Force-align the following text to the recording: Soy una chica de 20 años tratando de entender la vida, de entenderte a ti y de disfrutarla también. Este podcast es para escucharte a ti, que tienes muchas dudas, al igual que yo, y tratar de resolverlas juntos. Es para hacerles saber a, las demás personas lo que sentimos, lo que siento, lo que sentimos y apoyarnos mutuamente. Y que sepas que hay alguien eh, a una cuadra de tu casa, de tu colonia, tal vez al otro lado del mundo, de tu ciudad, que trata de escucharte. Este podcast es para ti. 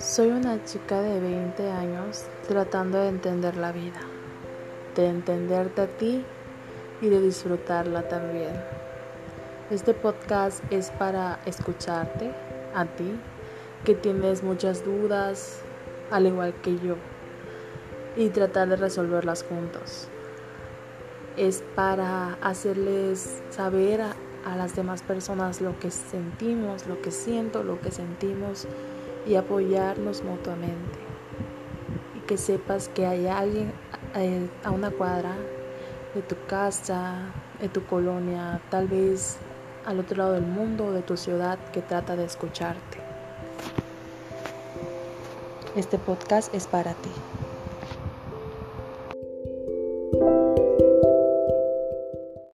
Soy 0.00 0.30
una 0.30 0.64
chica 0.64 1.02
de 1.02 1.20
20 1.20 1.70
años 1.72 2.24
tratando 2.48 2.96
de 2.96 3.08
entender 3.08 3.58
la 3.58 3.70
vida, 3.70 4.00
de 4.96 5.08
entenderte 5.08 5.82
a 5.82 5.86
ti 5.88 6.24
y 7.02 7.08
de 7.10 7.20
disfrutarla 7.20 8.08
también. 8.08 8.54
Este 9.70 9.92
podcast 9.92 10.64
es 10.72 10.90
para 10.90 11.38
escucharte 11.44 12.32
a 12.74 12.86
ti, 12.86 13.12
que 13.84 13.94
tienes 13.94 14.42
muchas 14.42 14.86
dudas, 14.86 15.60
al 16.10 16.26
igual 16.26 16.54
que 16.62 16.78
yo, 16.78 16.96
y 18.16 18.30
tratar 18.30 18.70
de 18.70 18.76
resolverlas 18.76 19.42
juntos. 19.42 20.08
Es 21.36 21.62
para 21.74 22.38
hacerles 22.40 23.42
saber 23.50 24.00
a, 24.00 24.16
las 24.56 24.74
demás 24.74 25.02
personas 25.02 25.60
lo 25.60 25.78
que 25.78 25.90
sentimos, 25.90 26.86
lo 26.86 27.02
que 27.02 27.10
siento, 27.10 27.62
lo 27.62 27.78
que 27.82 27.90
sentimos 27.90 28.66
y 29.26 29.34
apoyarnos 29.34 30.22
mutuamente. 30.22 30.98
Y 32.16 32.20
que 32.26 32.36
sepas 32.36 32.88
que 32.88 33.06
hay 33.06 33.26
alguien 33.26 33.72
eh, 34.14 34.48
a 34.64 34.70
una 34.70 34.90
cuadra 34.90 35.36
de 36.14 36.22
tu 36.22 36.36
casa, 36.46 37.32
de 37.60 37.68
tu 37.68 37.84
colonia, 37.86 38.60
tal 38.70 38.88
vez 38.88 39.38
al 39.86 40.00
otro 40.00 40.16
lado 40.16 40.32
del 40.32 40.46
mundo, 40.46 40.92
de 40.92 41.02
tu 41.02 41.16
ciudad, 41.16 41.58
que 41.72 41.82
trata 41.82 42.16
de 42.16 42.24
escucharte. 42.24 42.98
Este 45.76 45.98
podcast 45.98 46.52
es 46.54 46.66
para 46.66 46.92
ti. 46.94 47.10